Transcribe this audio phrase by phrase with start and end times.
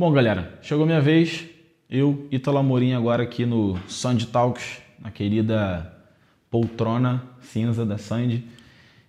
[0.00, 1.44] Bom, galera, chegou minha vez.
[1.90, 5.92] Eu, Ítalo Amorim, agora aqui no Sandy Talks, na querida
[6.50, 8.46] poltrona cinza da Sandy.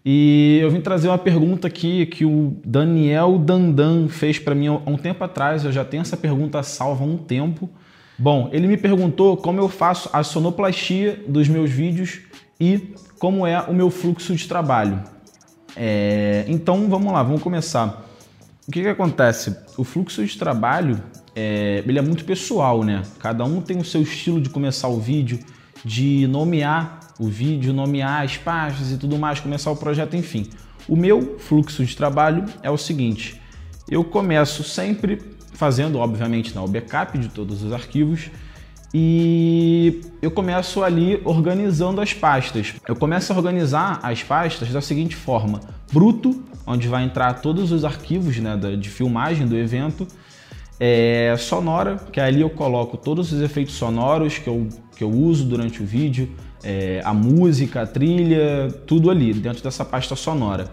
[0.04, 4.74] E eu vim trazer uma pergunta aqui que o Daniel Dandan fez para mim há
[4.86, 5.64] um tempo atrás.
[5.64, 7.70] Eu já tenho essa pergunta salva há um tempo.
[8.20, 12.20] Bom, ele me perguntou como eu faço a sonoplastia dos meus vídeos
[12.60, 15.02] e como é o meu fluxo de trabalho.
[15.74, 18.11] É, então vamos lá, vamos começar.
[18.68, 19.58] O que, que acontece?
[19.78, 21.02] O fluxo de trabalho
[21.36, 23.02] é, ele é muito pessoal, né?
[23.20, 25.40] Cada um tem o seu estilo de começar o vídeo,
[25.84, 30.48] de nomear o vídeo, nomear as pastas e tudo mais, começar o projeto, enfim.
[30.88, 33.42] O meu fluxo de trabalho é o seguinte:
[33.90, 35.20] eu começo sempre
[35.54, 38.30] fazendo, obviamente, o backup de todos os arquivos
[38.94, 42.74] e eu começo ali organizando as pastas.
[42.88, 47.86] Eu começo a organizar as pastas da seguinte forma: bruto, onde vai entrar todos os
[47.86, 50.08] arquivos né, de filmagem do evento.
[50.84, 54.68] É, sonora, que ali eu coloco todos os efeitos sonoros que eu,
[54.98, 56.32] que eu uso durante o vídeo,
[56.64, 60.72] é, a música, a trilha, tudo ali dentro dessa pasta sonora.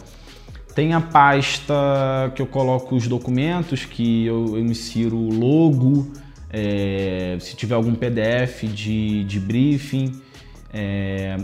[0.74, 6.10] Tem a pasta que eu coloco os documentos, que eu, eu insiro o logo,
[6.50, 10.20] é, se tiver algum PDF de, de briefing.
[10.72, 11.36] É,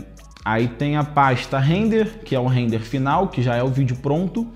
[0.45, 3.95] Aí tem a pasta render, que é o render final, que já é o vídeo
[3.95, 4.47] pronto,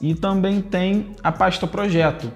[0.00, 2.30] e também tem a pasta projeto,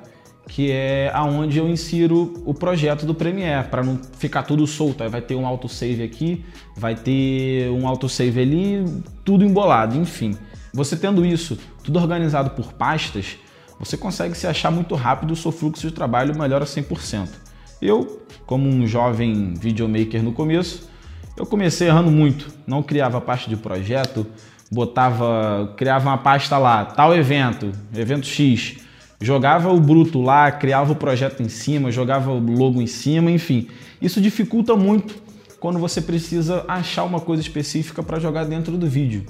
[0.48, 5.04] que é aonde eu insiro o projeto do Premiere, para não ficar tudo solto.
[5.04, 6.44] Aí vai ter um autosave aqui,
[6.76, 8.84] vai ter um autosave ali,
[9.24, 10.36] tudo embolado, enfim.
[10.74, 13.38] Você tendo isso tudo organizado por pastas,
[13.78, 17.47] você consegue se achar muito rápido, o seu fluxo de trabalho melhora 100%.
[17.80, 20.88] Eu, como um jovem videomaker no começo,
[21.36, 24.26] eu comecei errando muito, não criava pasta de projeto,
[24.70, 28.78] botava, criava uma pasta lá, tal evento, evento X,
[29.20, 33.68] jogava o bruto lá, criava o projeto em cima, jogava o logo em cima, enfim.
[34.02, 35.14] Isso dificulta muito
[35.60, 39.24] quando você precisa achar uma coisa específica para jogar dentro do vídeo.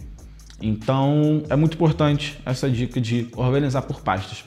[0.60, 4.44] Então é muito importante essa dica de organizar por pastas.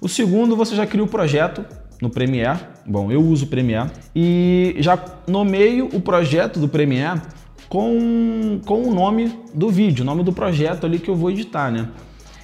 [0.00, 1.64] O segundo, você já cria o projeto,
[2.00, 2.58] no Premiere.
[2.86, 7.20] Bom, eu uso o Premiere e já nomeio o projeto do Premiere
[7.68, 11.70] com, com o nome do vídeo, o nome do projeto ali que eu vou editar,
[11.70, 11.88] né?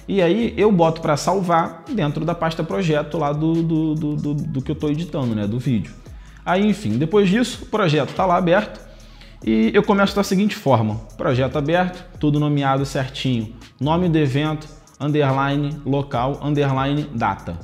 [0.07, 4.33] E aí eu boto para salvar dentro da pasta projeto lá do, do, do, do,
[4.33, 5.45] do que eu estou editando, né?
[5.45, 5.93] Do vídeo.
[6.45, 8.79] Aí, enfim, depois disso, o projeto está lá aberto
[9.43, 14.65] e eu começo da seguinte forma: projeto aberto, tudo nomeado certinho, nome do evento,
[14.97, 17.59] underline, local, underline, data.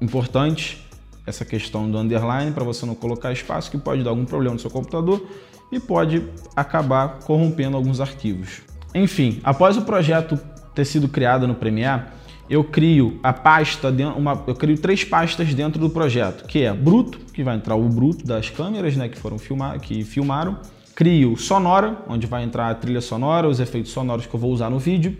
[0.00, 0.86] Importante,
[1.26, 4.60] essa questão do underline para você não colocar espaço, que pode dar algum problema no
[4.60, 5.26] seu computador
[5.70, 6.24] e pode
[6.56, 8.62] acabar corrompendo alguns arquivos.
[8.94, 10.38] Enfim, após o projeto
[10.74, 12.02] ter sido criado no Premiere,
[12.48, 17.20] eu crio a pasta, uma, eu crio três pastas dentro do projeto, que é bruto,
[17.32, 20.58] que vai entrar o bruto das câmeras, né, que foram filmar, que filmaram.
[20.96, 24.68] Crio sonora, onde vai entrar a trilha sonora, os efeitos sonoros que eu vou usar
[24.68, 25.16] no vídeo,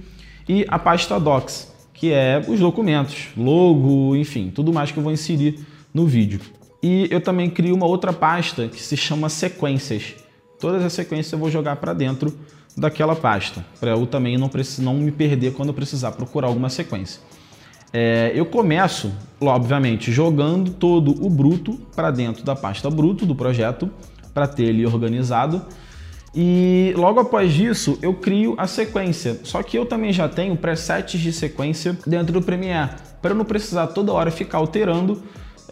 [0.49, 5.12] e a pasta docs, que é os documentos, logo, enfim, tudo mais que eu vou
[5.12, 6.41] inserir no vídeo.
[6.83, 10.15] E eu também crio uma outra pasta que se chama sequências.
[10.59, 12.39] Todas as sequências eu vou jogar para dentro
[12.77, 17.21] daquela pasta, para eu também não, não me perder quando eu precisar procurar alguma sequência.
[17.93, 23.91] É, eu começo, obviamente, jogando todo o bruto para dentro da pasta bruto do projeto,
[24.33, 25.62] para ter ele organizado.
[26.33, 29.41] E logo após isso, eu crio a sequência.
[29.43, 32.91] Só que eu também já tenho presets de sequência dentro do Premiere,
[33.21, 35.21] para eu não precisar toda hora ficar alterando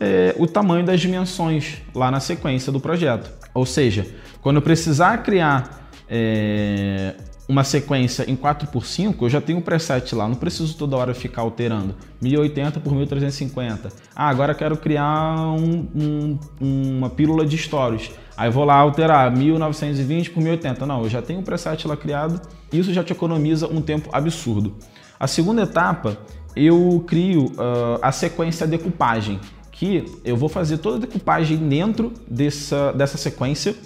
[0.01, 3.31] é, o tamanho das dimensões lá na sequência do projeto.
[3.55, 4.07] Ou seja,
[4.41, 7.15] quando eu precisar criar é,
[7.49, 11.43] uma sequência em 4x5, eu já tenho um preset lá, não preciso toda hora ficar
[11.43, 11.95] alterando.
[12.21, 13.89] 1080 por 1350.
[14.15, 18.11] Ah, agora quero criar um, um, uma pílula de stories.
[18.37, 20.87] Aí vou lá alterar 1920 por 1080.
[20.87, 22.41] Não, eu já tenho um preset lá criado.
[22.73, 24.77] Isso já te economiza um tempo absurdo.
[25.19, 26.19] A segunda etapa,
[26.55, 29.41] eu crio uh, a sequência decupagem
[29.79, 33.77] que eu vou fazer toda a decupagem dentro dessa, dessa sequência,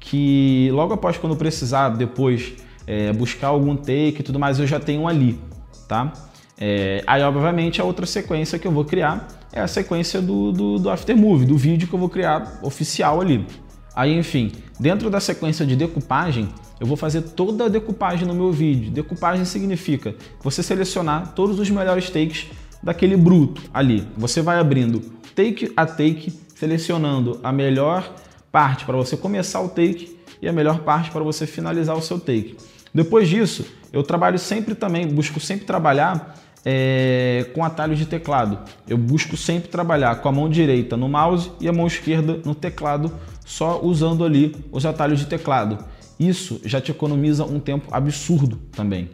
[0.00, 2.54] que logo após quando precisar depois
[2.84, 5.38] é, buscar algum take e tudo mais, eu já tenho ali,
[5.86, 6.12] tá?
[6.60, 10.78] É, aí, obviamente, a outra sequência que eu vou criar é a sequência do, do,
[10.80, 13.46] do Aftermovie, do vídeo que eu vou criar oficial ali.
[13.94, 14.50] Aí, enfim,
[14.80, 16.48] dentro da sequência de decupagem,
[16.80, 18.90] eu vou fazer toda a decupagem no meu vídeo.
[18.90, 22.46] Decupagem significa você selecionar todos os melhores takes
[22.82, 24.04] daquele bruto ali.
[24.16, 28.12] Você vai abrindo take a take, selecionando a melhor
[28.50, 32.18] parte para você começar o take e a melhor parte para você finalizar o seu
[32.18, 32.56] take.
[32.92, 38.58] Depois disso, eu trabalho sempre também, busco sempre trabalhar é, com atalhos de teclado.
[38.88, 42.52] Eu busco sempre trabalhar com a mão direita no mouse e a mão esquerda no
[42.52, 43.12] teclado,
[43.46, 45.78] só usando ali os atalhos de teclado.
[46.18, 49.08] Isso já te economiza um tempo absurdo também.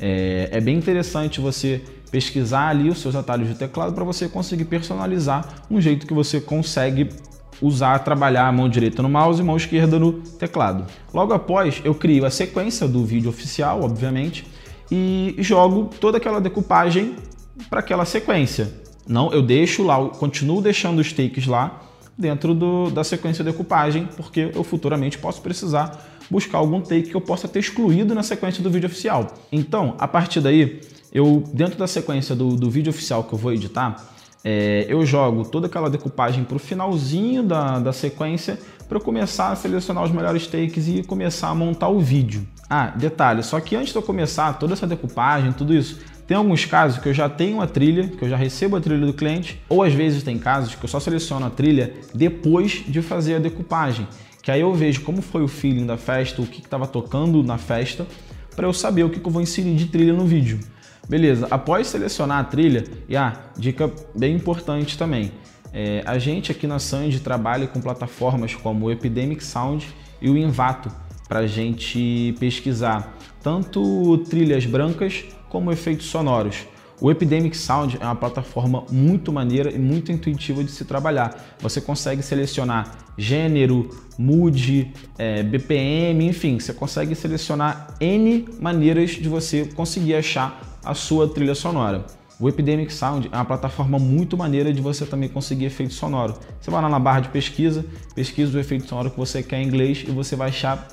[0.00, 4.64] É, é bem interessante você pesquisar ali os seus atalhos de teclado para você conseguir
[4.64, 7.08] personalizar um jeito que você consegue
[7.60, 10.86] usar, trabalhar a mão direita no mouse e mão esquerda no teclado.
[11.12, 14.46] Logo após, eu crio a sequência do vídeo oficial, obviamente,
[14.90, 17.16] e jogo toda aquela decupagem
[17.68, 18.72] para aquela sequência.
[19.06, 21.80] Não, eu deixo lá, eu continuo deixando os takes lá
[22.16, 27.14] dentro do, da sequência de decupagem, porque eu futuramente posso precisar buscar algum take que
[27.14, 29.34] eu possa ter excluído na sequência do vídeo oficial.
[29.50, 30.80] Então, a partir daí,
[31.12, 33.96] eu dentro da sequência do, do vídeo oficial que eu vou editar,
[34.44, 38.58] é, eu jogo toda aquela decupagem para o finalzinho da, da sequência
[38.88, 42.46] para começar a selecionar os melhores takes e começar a montar o vídeo.
[42.70, 46.64] Ah, detalhe, só que antes de eu começar toda essa decupagem, tudo isso, tem alguns
[46.66, 49.60] casos que eu já tenho a trilha, que eu já recebo a trilha do cliente,
[49.68, 53.38] ou às vezes tem casos que eu só seleciono a trilha depois de fazer a
[53.38, 54.06] decupagem,
[54.42, 57.58] que aí eu vejo como foi o feeling da festa, o que estava tocando na
[57.58, 58.06] festa,
[58.54, 60.58] para eu saber o que, que eu vou inserir de trilha no vídeo.
[61.08, 65.32] Beleza, após selecionar a trilha, e ah, dica bem importante também,
[65.72, 69.88] é, a gente aqui na Sand trabalha com plataformas como o Epidemic Sound
[70.20, 70.90] e o Invato
[71.26, 76.66] para a gente pesquisar tanto trilhas brancas como efeitos sonoros.
[77.00, 81.56] O Epidemic Sound é uma plataforma muito maneira e muito intuitiva de se trabalhar.
[81.60, 83.88] Você consegue selecionar gênero,
[84.18, 91.28] mood, é, BPM, enfim, você consegue selecionar N maneiras de você conseguir achar a sua
[91.28, 92.04] trilha sonora.
[92.40, 96.34] O Epidemic Sound é uma plataforma muito maneira de você também conseguir efeito sonoro.
[96.60, 97.84] Você vai lá na barra de pesquisa,
[98.14, 100.86] pesquisa o efeito sonoro que você quer em inglês e você vai achar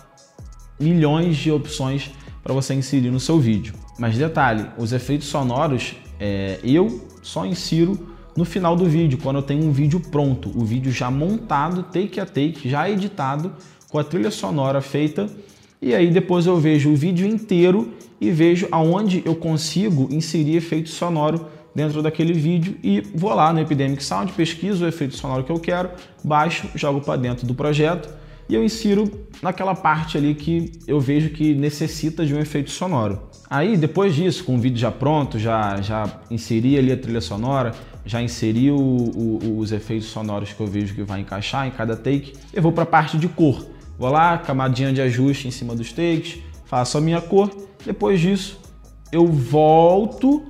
[0.79, 2.09] milhões de opções
[2.43, 3.75] para você inserir no seu vídeo.
[3.99, 9.41] Mas detalhe, os efeitos sonoros é, eu só insiro no final do vídeo, quando eu
[9.41, 13.53] tenho um vídeo pronto, o vídeo já montado, take a take, já editado,
[13.89, 15.29] com a trilha sonora feita,
[15.85, 20.89] e aí depois eu vejo o vídeo inteiro e vejo aonde eu consigo inserir efeito
[20.89, 21.45] sonoro
[21.75, 25.59] dentro daquele vídeo e vou lá no Epidemic Sound, pesquiso o efeito sonoro que eu
[25.59, 25.91] quero,
[26.23, 28.09] baixo, jogo para dentro do projeto
[28.49, 33.21] e eu insiro naquela parte ali que eu vejo que necessita de um efeito sonoro.
[33.47, 37.75] Aí, depois disso, com o vídeo já pronto, já, já inseri ali a trilha sonora,
[38.03, 41.95] já inseri o, o, os efeitos sonoros que eu vejo que vai encaixar em cada
[41.95, 43.75] take, eu vou para a parte de cor.
[43.97, 47.50] Vou lá, camadinha de ajuste em cima dos takes, faço a minha cor.
[47.86, 48.59] Depois disso,
[49.12, 50.44] eu volto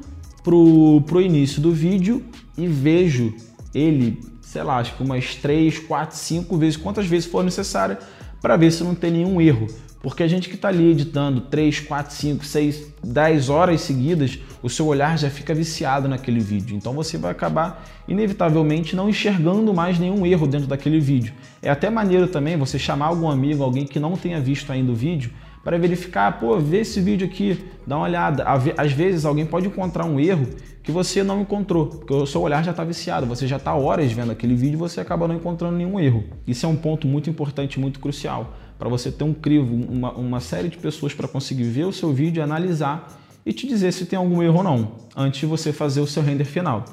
[0.43, 2.23] pro, pro início do vídeo
[2.57, 3.33] e vejo
[3.73, 4.19] ele
[4.55, 7.97] sei lá, acho que umas 3, 4, 5 vezes, quantas vezes for necessário,
[8.41, 9.67] para ver se não tem nenhum erro.
[10.05, 14.69] Porque a gente que está ali editando 3, 4, 5, 6, 10 horas seguidas, o
[14.69, 16.77] seu olhar já fica viciado naquele vídeo.
[16.77, 21.33] Então você vai acabar, inevitavelmente, não enxergando mais nenhum erro dentro daquele vídeo.
[21.59, 24.95] É até maneiro também você chamar algum amigo, alguém que não tenha visto ainda o
[24.95, 25.31] vídeo,
[25.65, 28.45] para verificar, pô, vê esse vídeo aqui, dá uma olhada.
[28.77, 30.45] Às vezes alguém pode encontrar um erro
[30.83, 34.11] que você não encontrou, porque o seu olhar já está viciado, você já está horas
[34.11, 36.23] vendo aquele vídeo e você acaba não encontrando nenhum erro.
[36.45, 40.39] Isso é um ponto muito importante, muito crucial, para você ter um crivo, uma, uma
[40.39, 44.19] série de pessoas para conseguir ver o seu vídeo, analisar e te dizer se tem
[44.19, 46.85] algum erro ou não, antes de você fazer o seu render final.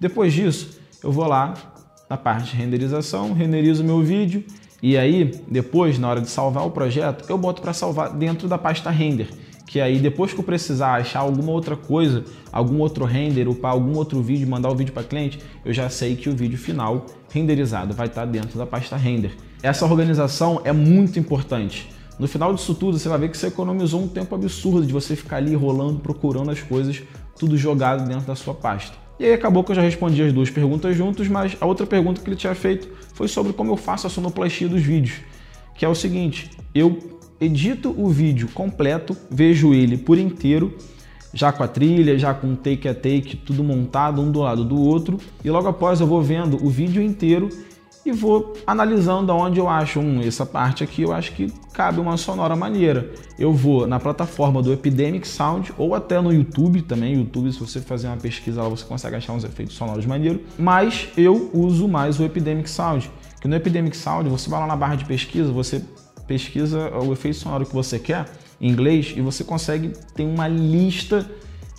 [0.00, 1.52] Depois disso, eu vou lá
[2.08, 4.42] na parte de renderização, renderizo meu vídeo
[4.82, 8.58] e aí, depois, na hora de salvar o projeto, eu boto para salvar dentro da
[8.58, 9.28] pasta render.
[9.66, 13.70] Que aí, depois que eu precisar achar alguma outra coisa, algum outro render, ou para
[13.70, 17.06] algum outro vídeo, mandar o vídeo para cliente, eu já sei que o vídeo final
[17.30, 19.34] renderizado vai estar tá dentro da pasta render.
[19.62, 21.88] Essa organização é muito importante.
[22.18, 25.16] No final disso tudo, você vai ver que você economizou um tempo absurdo de você
[25.16, 27.02] ficar ali rolando, procurando as coisas,
[27.38, 29.03] tudo jogado dentro da sua pasta.
[29.18, 32.20] E aí acabou que eu já respondi as duas perguntas juntos, mas a outra pergunta
[32.20, 35.18] que ele tinha feito foi sobre como eu faço a sonoplastia dos vídeos,
[35.74, 36.98] que é o seguinte, eu
[37.40, 40.76] edito o vídeo completo, vejo ele por inteiro,
[41.32, 44.80] já com a trilha, já com take a take, tudo montado um do lado do
[44.80, 47.48] outro, e logo após eu vou vendo o vídeo inteiro
[48.04, 52.16] e vou analisando aonde eu acho, um, essa parte aqui eu acho que cabe uma
[52.16, 53.10] sonora maneira.
[53.38, 57.80] Eu vou na plataforma do Epidemic Sound ou até no YouTube também, YouTube se você
[57.80, 62.20] fazer uma pesquisa lá você consegue achar uns efeitos sonoros maneiros, mas eu uso mais
[62.20, 65.82] o Epidemic Sound, que no Epidemic Sound você vai lá na barra de pesquisa, você
[66.26, 68.26] pesquisa o efeito sonoro que você quer
[68.60, 71.28] em inglês e você consegue ter uma lista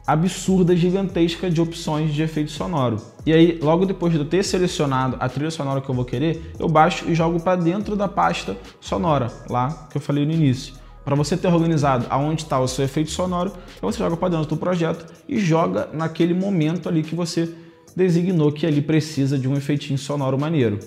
[0.05, 2.97] absurda, gigantesca de opções de efeito sonoro.
[3.25, 6.51] E aí, logo depois de eu ter selecionado a trilha sonora que eu vou querer,
[6.59, 10.74] eu baixo e jogo para dentro da pasta sonora, lá que eu falei no início.
[11.03, 14.47] para você ter organizado aonde está o seu efeito sonoro, então você joga para dentro
[14.47, 17.53] do projeto e joga naquele momento ali que você
[17.95, 20.79] designou que ali precisa de um efeitinho sonoro maneiro.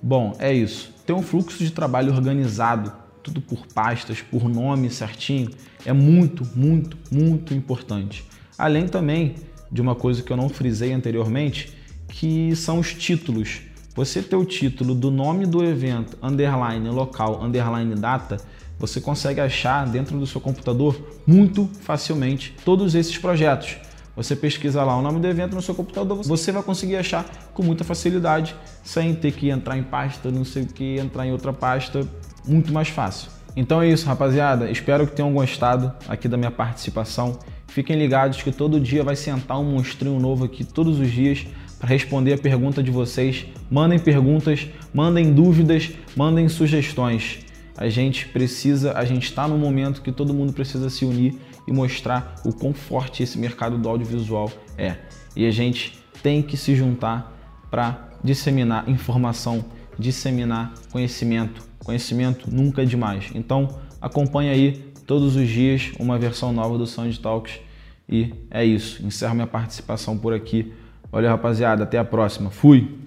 [0.00, 0.94] Bom, é isso.
[1.04, 5.50] Ter um fluxo de trabalho organizado, tudo por pastas, por nome certinho,
[5.84, 8.24] é muito, muito, muito importante.
[8.58, 9.34] Além também
[9.70, 11.72] de uma coisa que eu não frisei anteriormente,
[12.08, 13.62] que são os títulos.
[13.94, 18.36] Você ter o título do nome do evento, underline local, underline data,
[18.78, 20.96] você consegue achar dentro do seu computador
[21.26, 23.76] muito facilmente todos esses projetos.
[24.16, 27.64] Você pesquisa lá o nome do evento no seu computador, você vai conseguir achar com
[27.64, 31.52] muita facilidade, sem ter que entrar em pasta, não sei o que, entrar em outra
[31.52, 32.06] pasta,
[32.46, 33.28] muito mais fácil.
[33.56, 34.70] Então é isso, rapaziada.
[34.70, 37.38] Espero que tenham gostado aqui da minha participação.
[37.74, 41.44] Fiquem ligados que todo dia vai sentar um monstrinho novo aqui todos os dias
[41.76, 43.46] para responder a pergunta de vocês.
[43.68, 47.40] Mandem perguntas, mandem dúvidas, mandem sugestões.
[47.76, 51.34] A gente precisa, a gente está no momento que todo mundo precisa se unir
[51.66, 54.94] e mostrar o quão forte esse mercado do audiovisual é.
[55.34, 57.36] E a gente tem que se juntar
[57.72, 59.64] para disseminar informação,
[59.98, 61.60] disseminar conhecimento.
[61.80, 63.32] Conhecimento nunca é demais.
[63.34, 67.63] Então acompanhe aí todos os dias uma versão nova do Sound Talks.
[68.08, 69.04] E é isso.
[69.04, 70.72] Encerro minha participação por aqui.
[71.10, 71.84] Valeu, rapaziada.
[71.84, 72.50] Até a próxima.
[72.50, 73.03] Fui!